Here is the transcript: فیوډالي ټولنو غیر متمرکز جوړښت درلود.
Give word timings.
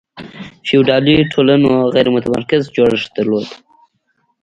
فیوډالي 0.67 1.15
ټولنو 1.33 1.71
غیر 1.93 2.07
متمرکز 2.15 2.61
جوړښت 2.75 3.09
درلود. 3.17 3.47